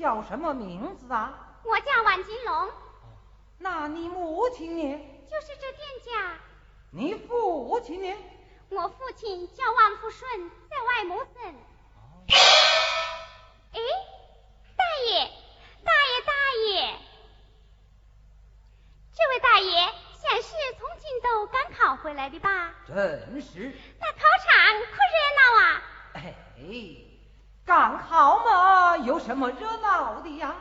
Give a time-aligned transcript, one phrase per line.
[0.00, 1.60] 叫什么名字啊？
[1.62, 2.70] 我叫万金龙。
[3.58, 4.98] 那你母亲呢？
[5.30, 6.38] 就是这店家。
[6.90, 8.16] 你父亲呢？
[8.70, 11.54] 我父亲叫万福顺，在外谋生。
[13.72, 13.80] 哎，
[14.76, 15.30] 大爷，
[15.84, 16.32] 大爷，大
[16.66, 16.98] 爷，
[19.12, 19.70] 这位大爷
[20.18, 22.74] 先是从锦州赶考回来的吧？
[22.86, 22.96] 正
[23.40, 23.76] 是。
[24.00, 25.82] 那考场可热闹啊！
[26.14, 26.34] 哎，
[27.70, 30.56] 赶考嘛，有什么热闹的呀？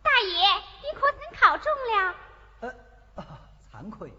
[0.00, 0.46] 大爷，
[0.84, 2.14] 你可曾考中了？
[2.60, 2.72] 呃，
[3.72, 4.12] 惭愧，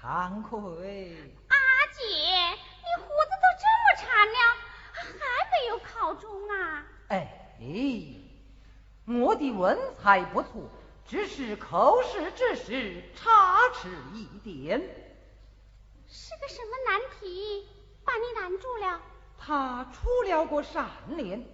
[0.00, 1.14] 惭愧。
[1.48, 1.56] 阿
[1.92, 4.38] 姐，你胡子都这么长了，
[4.94, 5.04] 还
[5.50, 6.86] 没有考中啊？
[7.08, 7.30] 哎，
[9.06, 10.62] 我的文采不错，
[11.06, 14.80] 只是口试之时差池一点。
[16.08, 17.68] 是个什么难题，
[18.06, 19.02] 把你难住了？
[19.38, 21.46] 他出了个善联，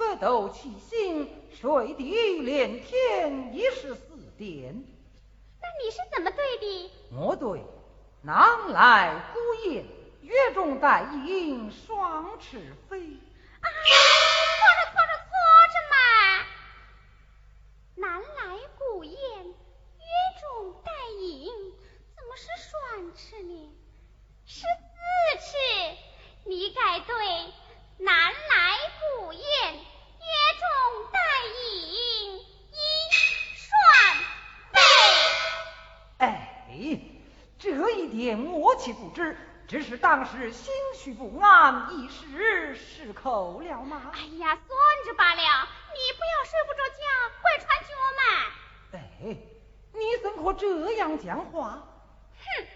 [0.00, 1.28] 北斗七星，
[1.60, 4.74] 水滴连天，一十四点。
[5.60, 6.90] 那你是怎么对的？
[7.12, 7.62] 我对，
[8.22, 9.84] 南来孤雁，
[10.22, 12.98] 月中带影，双翅飞。
[13.60, 15.30] 啊，错着错着错
[15.68, 15.94] 着嘛！
[17.96, 20.06] 南来孤雁，月
[20.40, 21.52] 中带影，
[22.16, 23.70] 怎么是双翅呢？
[24.46, 24.96] 是四
[25.44, 25.58] 翅。
[26.46, 27.14] 你该对，
[27.98, 28.78] 南来
[29.18, 30.26] 孤雁，月
[30.58, 30.66] 中
[31.12, 31.18] 带
[31.68, 32.74] 影，一
[33.54, 33.68] 双
[34.72, 34.80] 飞。
[36.16, 36.24] 哎，
[37.58, 39.36] 这一点我岂不知？
[39.66, 44.12] 只是当时心绪不安，一时失口了吗？
[44.14, 47.02] 哎呀，算着罢了，你不要睡不着觉，
[47.42, 48.22] 快穿脚嘛。
[48.92, 49.36] 哎，
[49.92, 51.82] 你怎可这样讲话？
[52.38, 52.66] 哼，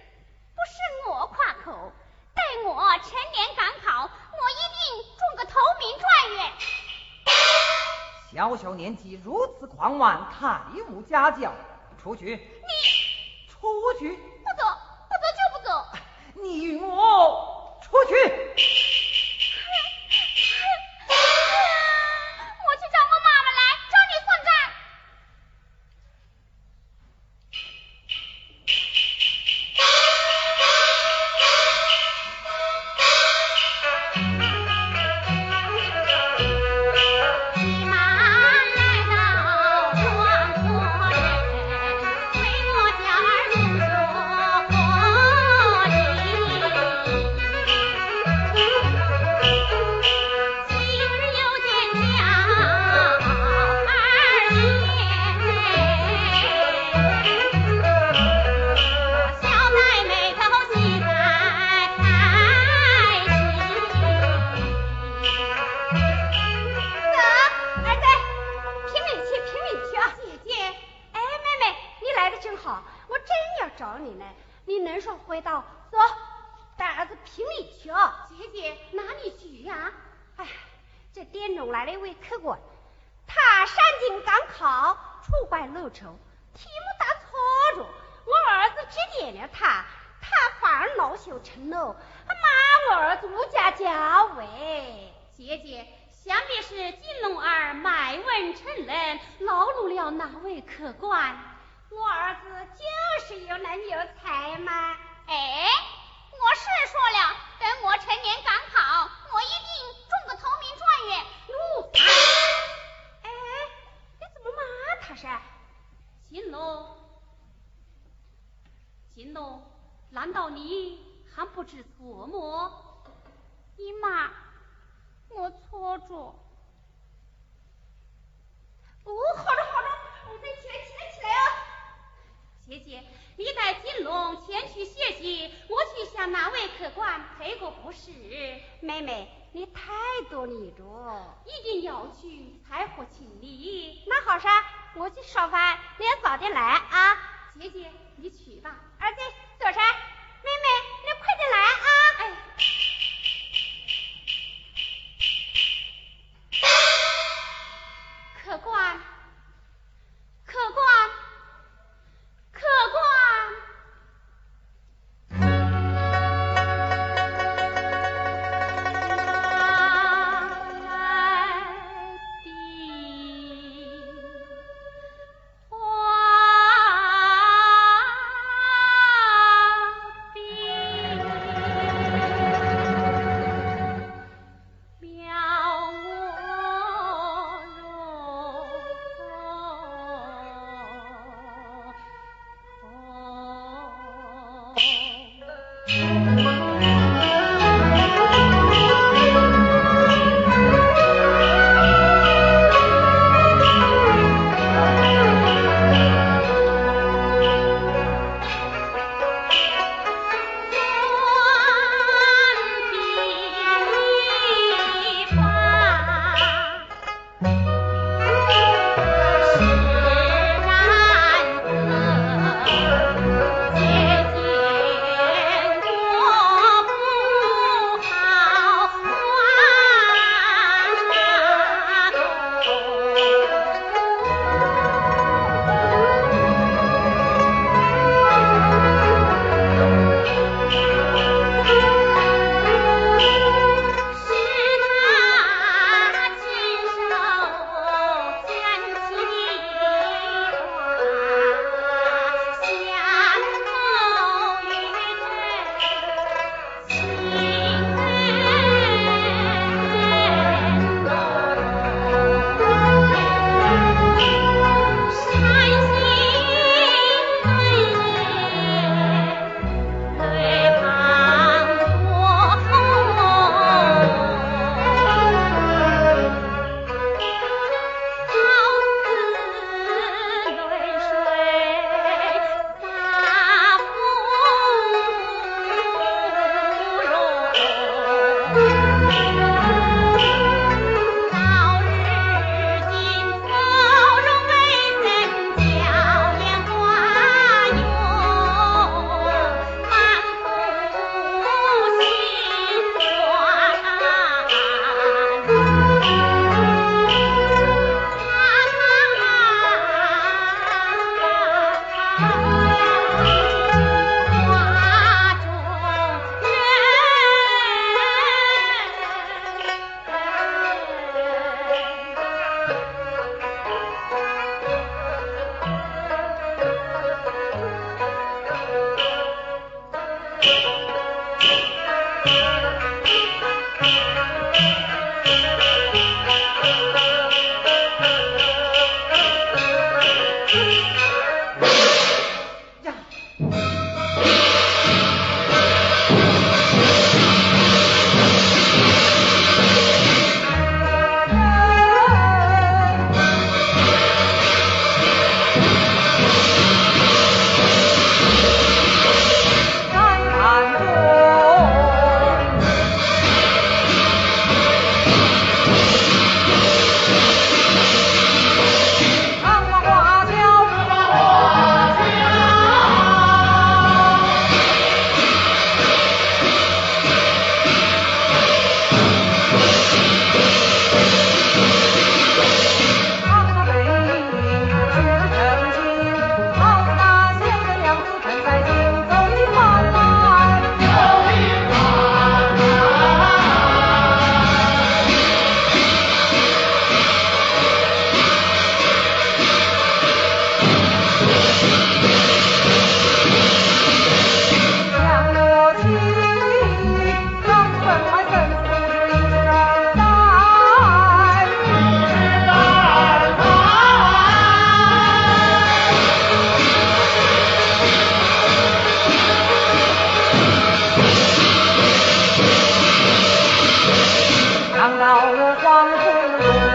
[0.54, 1.92] 不是我夸口。
[2.34, 4.82] 待我成年赶考，我一定
[5.16, 6.04] 中个头名状
[6.34, 6.52] 元。
[8.32, 10.60] 小小年纪如此狂妄，太
[10.90, 11.52] 无家教。
[12.02, 12.34] 出去！
[12.37, 14.19] 你出去！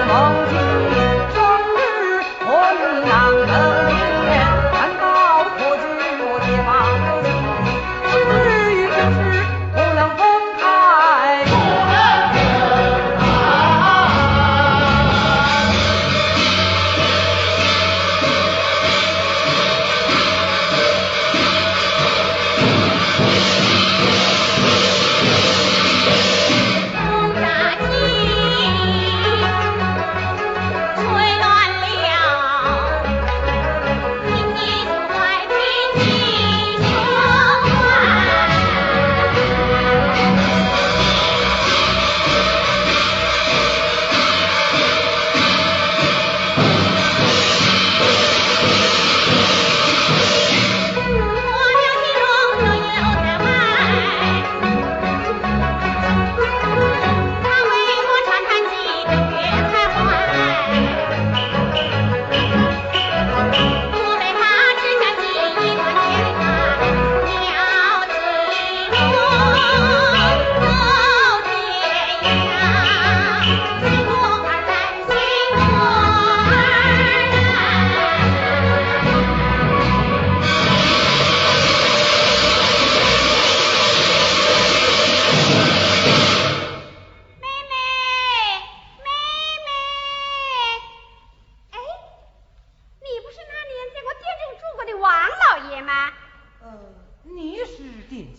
[0.10, 0.68] 黄金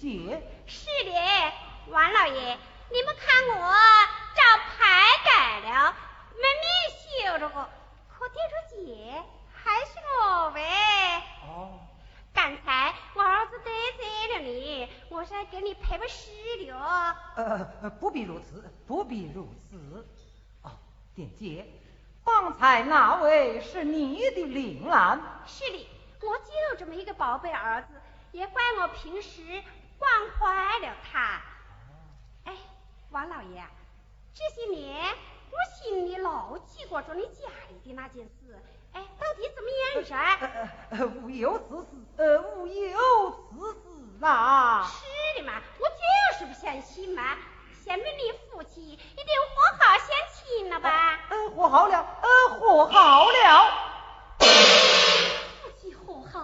[0.00, 1.12] 姐是的
[1.90, 2.58] 王老爷
[2.90, 3.72] 你们看我
[4.34, 5.94] 照牌改了
[6.32, 7.48] 门面修着
[8.08, 9.92] 可店主姐还是
[10.22, 10.62] 我喂
[11.46, 11.80] 哦。
[12.32, 16.30] 刚才我儿子得罪了你我是来给你赔不是
[16.64, 20.06] 的哦呃不必如此不必如此。
[20.62, 20.70] 哦
[21.14, 21.66] 点解
[22.24, 25.20] 方才那位是你的铃兰。
[25.46, 25.88] 是的
[26.22, 27.88] 我就这么一个宝贝儿子
[28.32, 29.62] 也怪我平时
[30.00, 31.42] 惯坏了他。
[32.46, 32.56] 哎，
[33.10, 33.62] 王老爷，
[34.32, 35.14] 这些年
[35.50, 38.58] 我心里老记挂着你家里的那件事，
[38.94, 40.02] 哎，到底怎么演
[40.88, 41.06] 的？
[41.20, 42.98] 无忧此事，无忧
[43.50, 43.72] 此
[44.18, 44.86] 事啊！
[44.86, 47.36] 是的嘛，我就是不相信嘛。
[47.84, 51.20] 先在你夫妻一定和好相亲了吧？
[51.28, 53.70] 嗯，和好了，嗯，和好了。
[54.38, 56.40] 夫妻和好，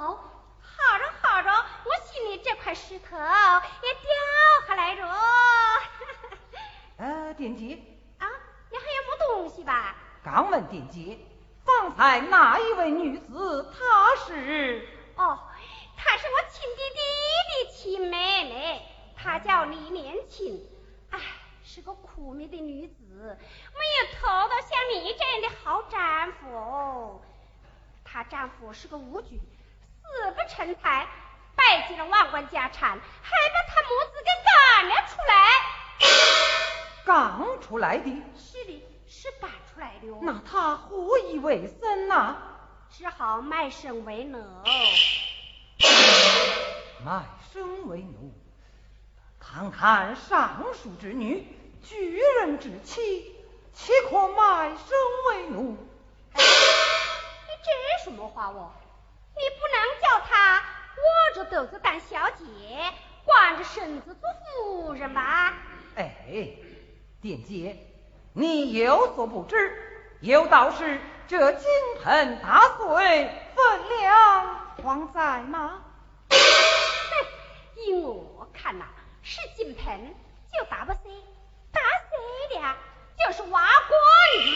[0.60, 2.05] 好着好着，我。
[2.24, 5.02] 你这块石头也掉下来着。
[6.98, 7.74] 呃顶级
[8.18, 8.26] 啊
[8.70, 9.94] 你还有么东西吧？
[10.24, 11.24] 刚问顶级
[11.64, 15.38] 方才哪一位女子她是哦
[15.96, 17.00] 她是我亲弟弟
[17.64, 18.82] 的亲妹妹
[19.16, 20.66] 她叫李连琴。
[21.10, 21.20] 哎
[21.62, 23.38] 是个苦命的女子
[23.74, 26.54] 没有讨到像你这样的好丈夫。
[26.56, 27.20] 哦
[28.04, 29.38] 她丈夫是个武举
[30.02, 31.06] 死不成才。
[31.88, 35.34] 进了万贯家产，还把他母子给赶了出来。
[37.04, 40.08] 刚出来的，是的，是赶出来的。
[40.22, 42.36] 那他何以为生呐？
[42.90, 44.38] 只好卖身为奴。
[47.04, 48.32] 卖身为奴。
[49.40, 51.46] 堂堂尚书之女，
[51.82, 53.36] 举人之妻，
[53.72, 54.96] 岂可卖身
[55.28, 55.76] 为奴？
[56.32, 56.42] 你
[57.62, 58.72] 这是什么话哦？
[59.34, 60.64] 你不能叫他。
[60.96, 62.44] 我这豆子当小姐，
[63.24, 65.54] 光着身子做夫人吧。
[65.96, 66.14] 哎，
[67.20, 67.76] 店姐，
[68.32, 71.68] 你有所不知，有道是这金
[72.02, 75.82] 盆打碎分量黄在吗？
[77.76, 78.86] 依我看呐，
[79.22, 80.14] 是金盆
[80.52, 81.02] 就打不碎，
[81.72, 82.76] 打碎了
[83.18, 83.98] 就是瓦罐
[84.44, 84.48] 子。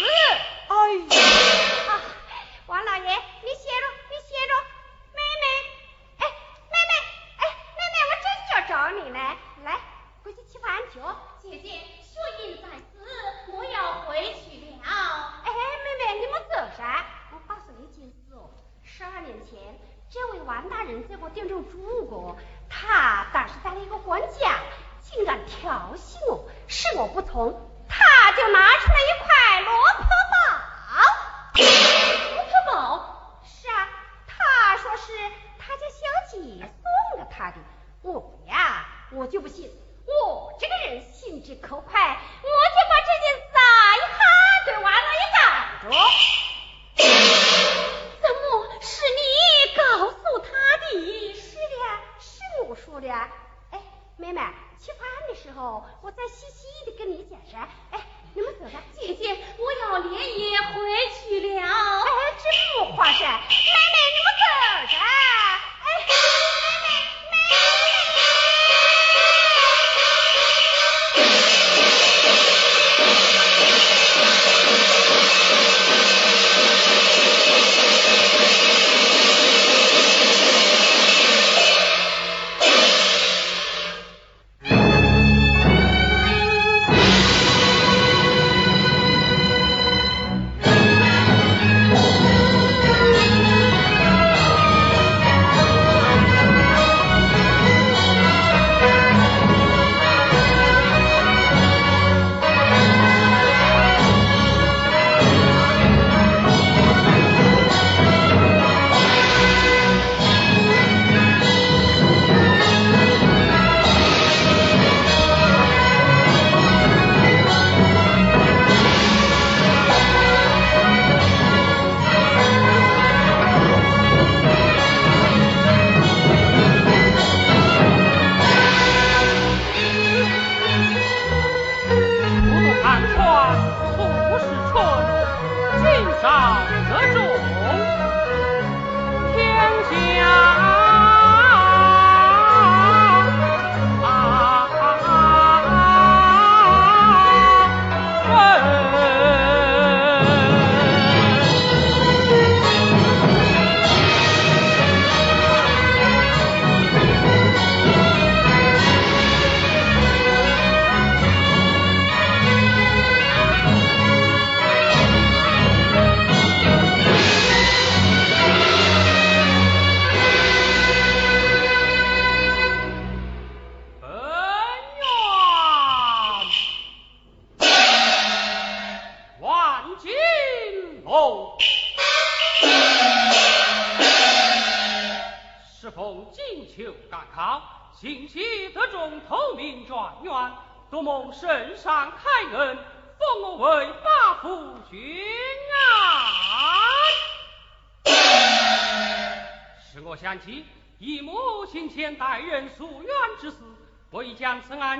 [0.68, 0.75] 哎
[1.16, 1.20] 呀，
[1.88, 2.00] 啊，
[2.66, 4.70] 王老爷，你歇着，你歇着。
[8.90, 9.78] 找你来，来，
[10.25, 10.99] 回去吃饭去。
[11.38, 15.32] 姐姐，树荫在此，我要回去了。
[15.44, 18.50] 哎，妹妹，你们走噻，我告诉你件事哦，
[18.82, 19.78] 十二年前，
[20.11, 22.37] 这位王大人在我店中住过，
[22.68, 24.59] 他当时带了一个管家，
[25.02, 30.42] 竟敢调戏我，是我不从，他就拿出了一块罗婆宝。
[31.54, 33.40] 罗婆宝？
[33.44, 33.88] 是啊，
[34.26, 35.12] 他说是
[35.61, 35.97] 他家小
[36.32, 37.59] 姐送给他的。
[38.02, 38.70] 我呀，
[39.12, 39.69] 我就不信，
[40.07, 42.00] 我这个人心直口快，
[42.43, 43.49] 我就把这件事
[43.97, 44.19] 一哈
[44.64, 45.43] 对完了也干
[45.83, 45.85] 着。
[48.23, 48.41] 怎么
[48.80, 49.21] 是你
[49.76, 49.82] 告
[50.13, 51.34] 诉他的？
[51.34, 51.75] 是的，
[52.21, 53.11] 是我说的。
[53.73, 53.82] 哎，
[54.17, 54.41] 妹妹，
[54.80, 57.56] 吃饭的时候我再细细的跟你解释。
[57.56, 58.00] 哎，
[58.34, 58.80] 你们走吧。
[58.97, 60.75] 姐姐，我要连夜回
[61.19, 61.63] 去了。
[61.63, 62.08] 哎，
[62.39, 63.41] 这不话算。
[63.41, 63.54] 妹妹，
[64.15, 64.97] 你们走着。
[64.97, 66.50] 哎。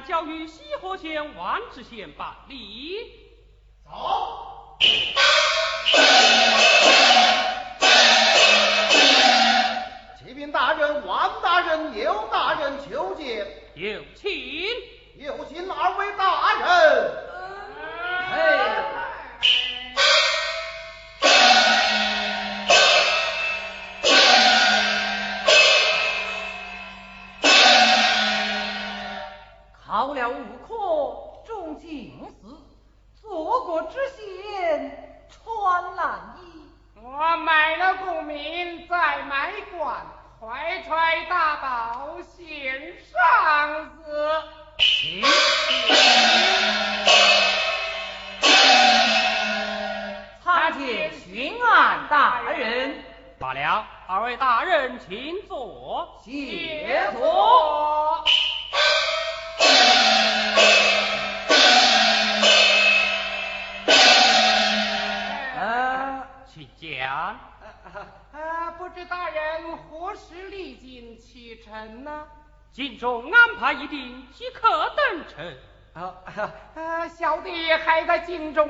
[0.01, 2.97] 交于西河县万知县办理。
[3.85, 4.79] 走。
[10.19, 13.47] 启禀大人，王大人、刘大人求见。
[13.75, 14.31] 有请。
[15.17, 15.90] 有请二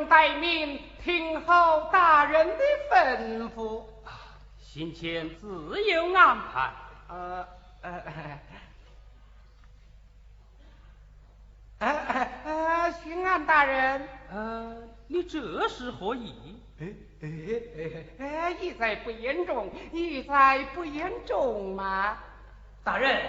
[0.01, 3.83] 中待命，听候大人的吩咐。
[4.59, 6.73] 行前自有安排。
[7.09, 7.47] 呃，
[7.83, 8.03] 呃。
[11.81, 16.63] 呃呃，巡案大人，呃，你这是何意？
[16.81, 16.87] 哎
[17.21, 17.29] 哎
[17.77, 22.17] 哎哎，意在不言中，意在不言中嘛。
[22.83, 23.21] 大人，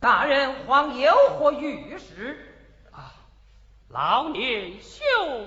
[0.00, 2.54] 大人皇有何御史？
[2.90, 3.14] 啊，
[3.88, 5.46] 老年兄。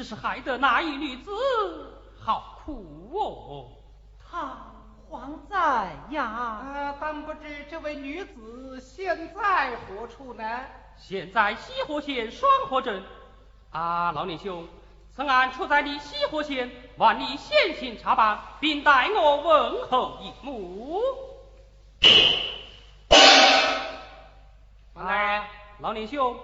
[0.00, 1.30] 只是害得那一女子
[2.18, 3.68] 好苦哦。
[4.18, 4.56] 她
[5.10, 6.24] 还在呀？
[6.24, 10.42] 啊，但不知这位女子现在何处呢？
[10.96, 13.02] 现在西河县双河镇，
[13.72, 14.66] 啊，老年兄，
[15.14, 21.02] 此案出在你西河县，望你先行查办，并代我问候一幕。
[24.94, 25.46] 王大人啊，
[25.80, 26.40] 老年兄，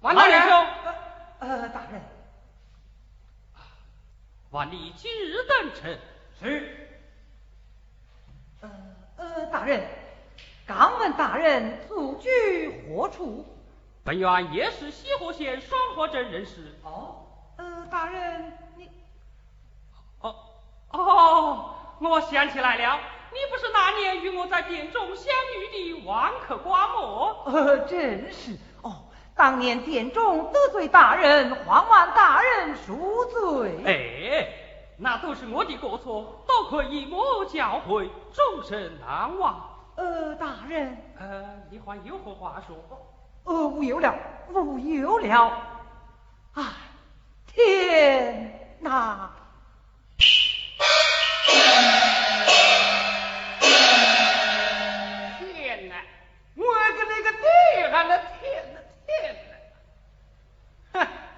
[0.00, 0.66] 王大人兄，
[1.38, 2.02] 呃，大人，
[4.50, 5.98] 望你今日诞辰。
[6.40, 6.88] 是。
[8.60, 8.70] 呃
[9.16, 9.86] 呃，大人，
[10.66, 12.28] 敢问大人祖居
[12.88, 13.44] 何处？
[14.04, 16.74] 本院也是西河县双河镇人士。
[16.84, 18.88] 哦，呃，大人，你
[20.20, 20.34] 哦
[20.90, 23.00] 哦，我想起来了，
[23.32, 27.42] 你不是那年与我在殿中相遇的王客瓜么？
[27.46, 28.56] 呃，真是哦，
[29.36, 33.78] 当年殿中得罪大人，还望大人恕罪。
[33.84, 34.48] 哎，
[34.96, 39.62] 那都是我的过错，多亏一母教诲，终身难忘。
[39.96, 42.74] 呃，大人，呃，你还有何话说？
[43.44, 44.14] 呃，无忧了，
[44.54, 45.52] 无忧了。
[46.54, 46.72] 啊，
[47.46, 49.30] 天哪！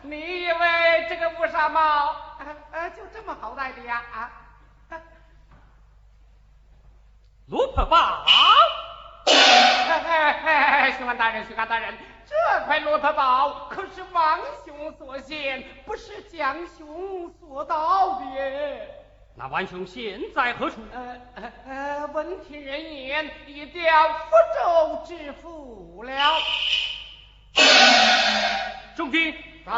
[0.02, 4.02] 你以为这个乌纱帽呃呃就这么好戴的呀？
[4.12, 4.30] 啊？
[7.46, 8.26] 罗破宝，
[9.24, 10.32] 嘿嘿
[10.82, 12.34] 嘿，巡官大人，巡官大人，这
[12.66, 18.26] 块骆驼宝可是王兄所献，不是蒋兄所盗的。
[19.34, 20.76] 那王兄现在何处？
[20.92, 26.12] 呃呃呃，闻听人言，已调福州知府了。
[28.94, 29.34] 众军，
[29.68, 29.74] 在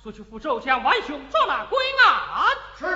[0.00, 2.56] 速去福州将万兄捉拿归案。
[2.78, 2.86] 是。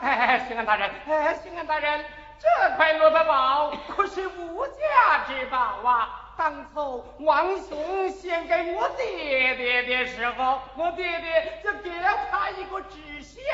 [0.00, 2.02] 哎，巡官大人，哎，巡官大人，
[2.38, 6.32] 这块萝卜宝可是无价之宝啊！
[6.38, 13.44] 当初王兄献给我爹爹的时候，我爹爹就给了他一个知县。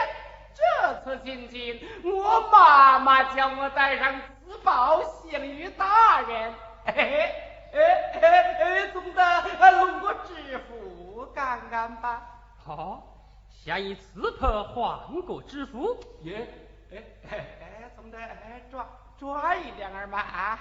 [0.55, 4.14] 这次进京，我妈妈叫我带上
[4.47, 6.55] 此宝献于大人。
[6.87, 7.81] 哎哎
[8.21, 12.23] 哎哎，总得呃弄个知府干干吧。
[12.64, 13.03] 好、
[13.49, 15.99] 下一刺破换个知府。
[16.23, 16.47] 耶，
[16.93, 18.19] 哎哎哎，怎么的？
[18.19, 18.87] 哎，抓
[19.19, 20.59] 抓一点儿嘛啊！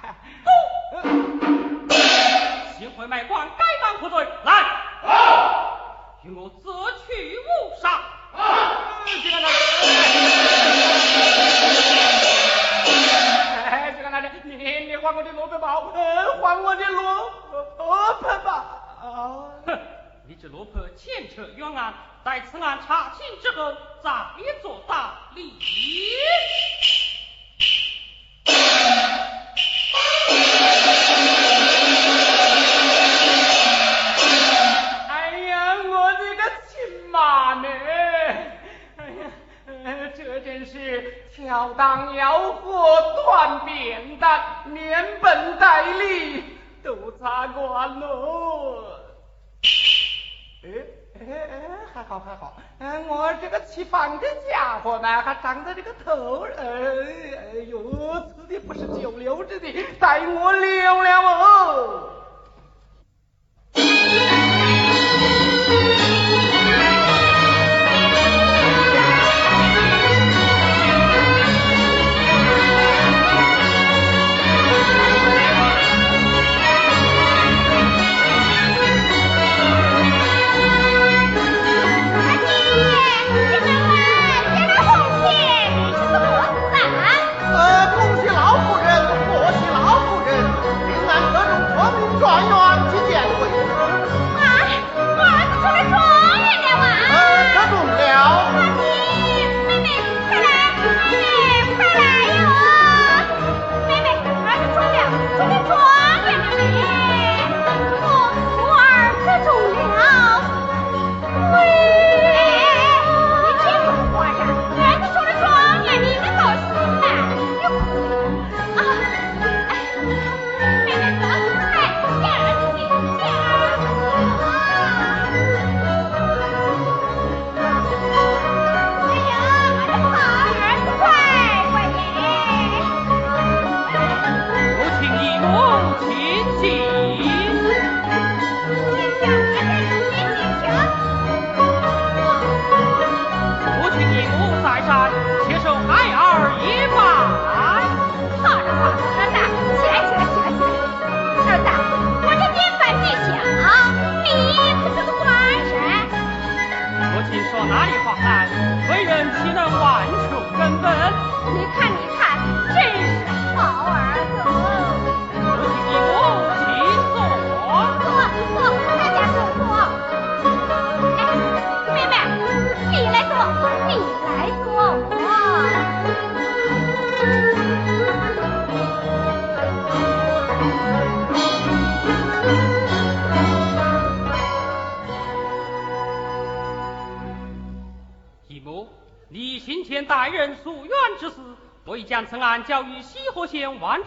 [2.78, 4.28] 幸会卖官，该当何罪？
[4.44, 4.52] 来，
[6.24, 6.72] 与我择
[7.06, 8.02] 取无上。
[9.06, 9.58] 这个大人，
[13.66, 14.56] 哎，这个大人，你
[14.86, 17.32] 你还我的罗本宝，呃，还我的罗
[17.78, 18.52] 罗本宝。
[18.52, 19.78] 啊哼，
[20.26, 24.10] 你这罗婆牵扯冤案，待此案查清之后再
[24.62, 25.54] 做大理。
[53.74, 57.33] 西方的家伙呢，还长着这个头，哎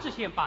[0.09, 0.46] 县万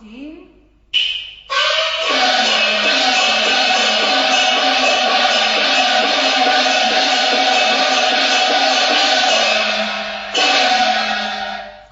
[0.00, 0.48] 金。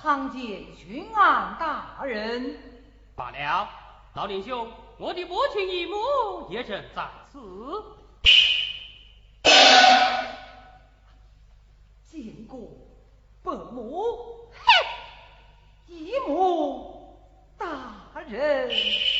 [0.00, 0.40] 参见
[0.74, 2.56] 巡按大人。
[3.14, 3.68] 罢了，
[4.14, 7.38] 老林兄，我的母亲姨母也正在此。
[12.10, 12.58] 见过
[13.42, 16.97] 本母，嘿，姨母。
[18.30, 19.17] Shh.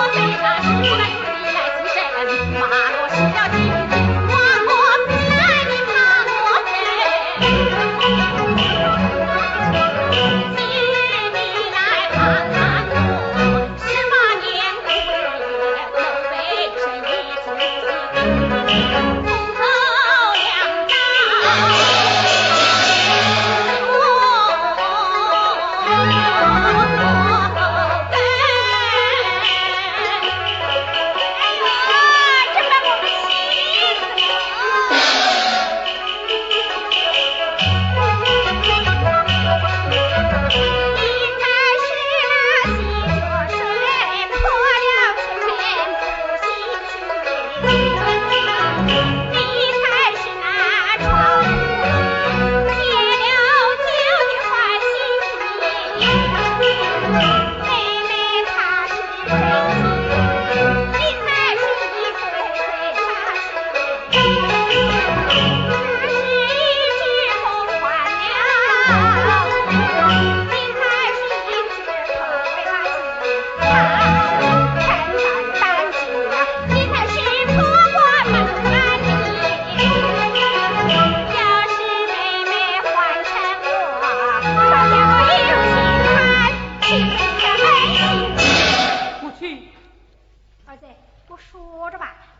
[0.00, 1.02] 我非常时期来
[1.58, 1.98] 来提神
[2.60, 3.67] 马洛失了机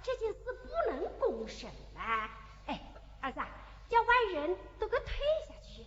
[0.03, 2.31] 这件事不能公审啊
[2.67, 2.81] 哎
[3.21, 3.41] 儿子
[3.89, 5.85] 叫外人都给退下去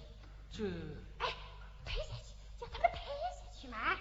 [0.51, 0.63] 这。
[1.19, 1.27] 哎
[1.85, 2.99] 退下去叫他们退
[3.33, 3.97] 下去嘛。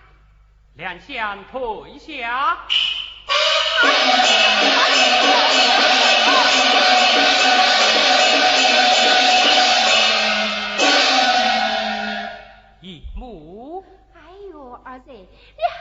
[0.75, 2.67] 两相退下。
[3.31, 4.21] 好好
[12.81, 15.27] 一幕哎呦儿子你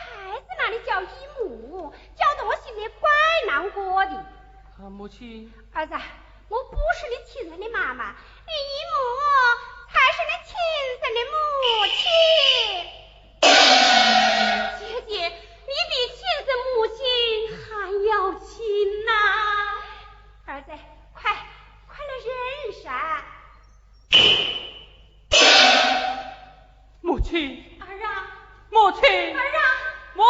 [0.05, 1.07] 还在那里叫姨
[1.39, 1.93] 母
[3.47, 4.15] 难过的，
[4.77, 5.93] 啊母亲，儿子，
[6.49, 8.15] 我不是你亲生的妈妈，
[8.45, 8.97] 你姨母
[9.89, 10.53] 才是你亲
[10.99, 11.33] 生的母
[11.97, 12.01] 亲。
[14.79, 16.99] 姐姐，你比亲生母亲
[17.65, 17.67] 还
[18.07, 18.49] 要亲
[19.05, 19.11] 呐。
[20.45, 20.67] 儿子，
[21.13, 21.19] 快，
[21.87, 22.31] 快来认
[22.73, 22.83] 识。
[27.01, 28.07] 母亲，儿啊！
[28.69, 29.01] 母亲，
[29.35, 29.59] 儿啊！
[30.15, 30.23] 母。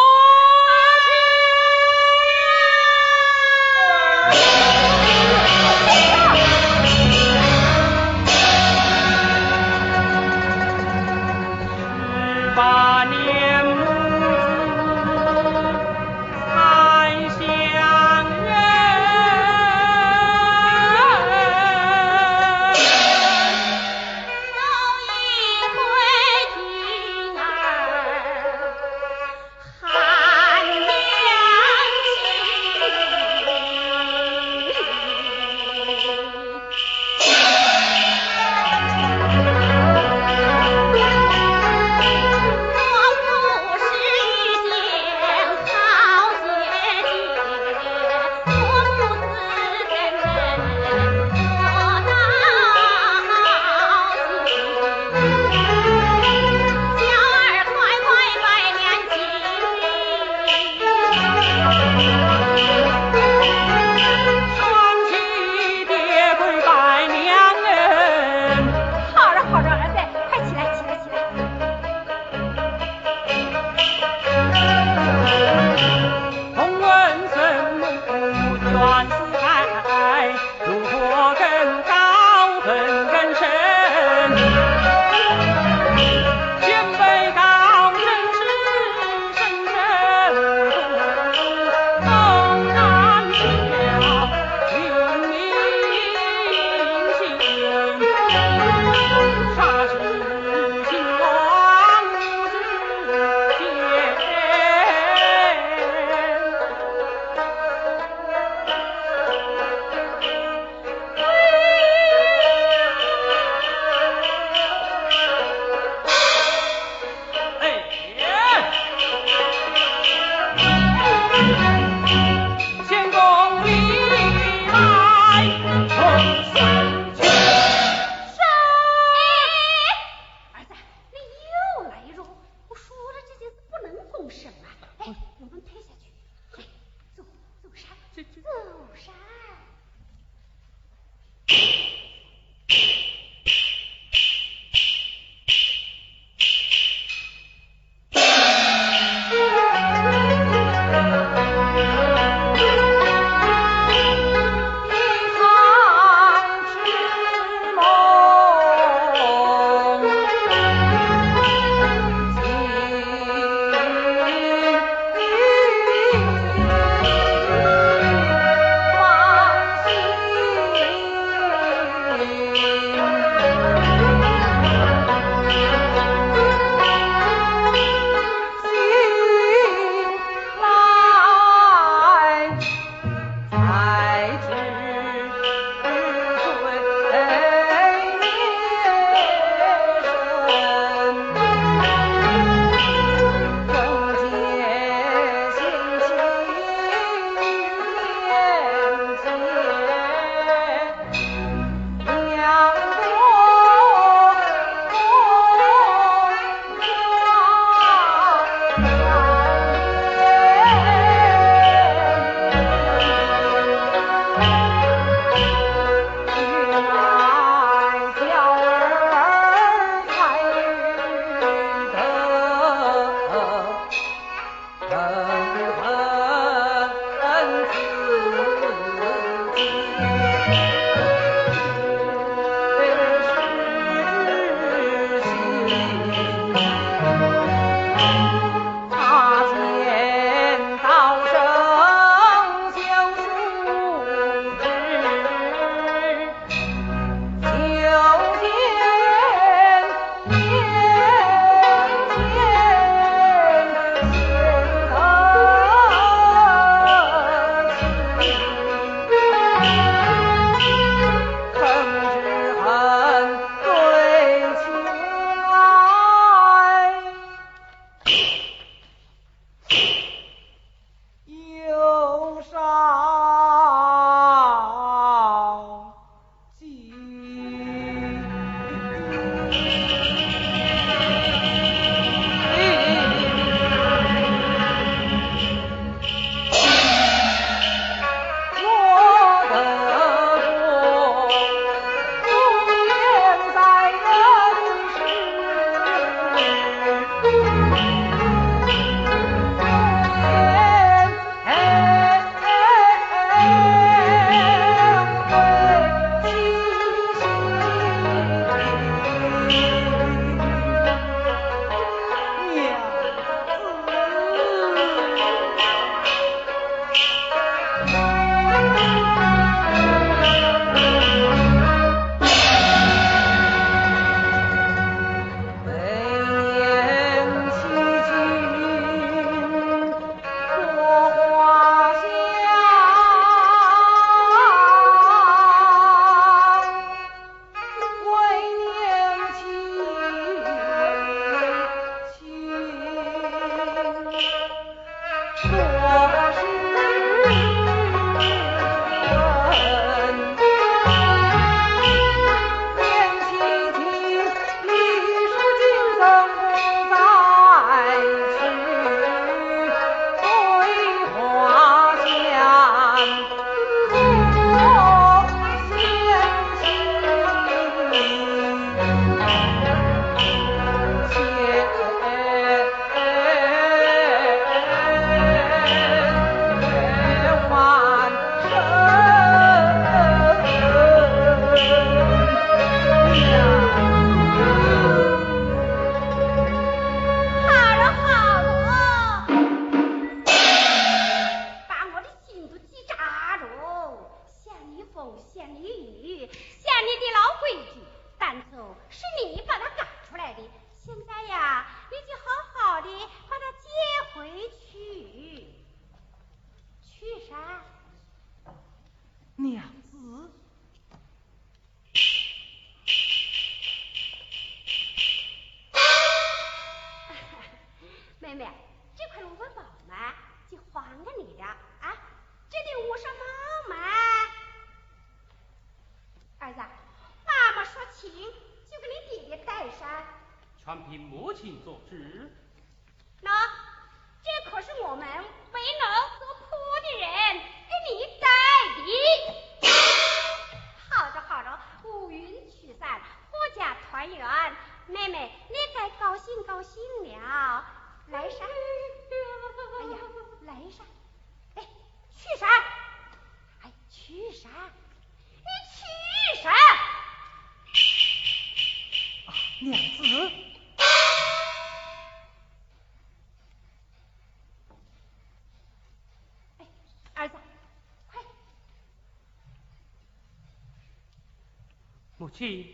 [472.39, 472.65] 亲，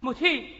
[0.00, 0.53] 母亲，